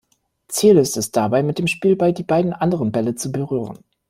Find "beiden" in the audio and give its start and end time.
2.23-2.53